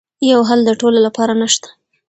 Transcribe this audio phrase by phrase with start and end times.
[0.31, 1.69] یو حل د ټولو لپاره نه شته.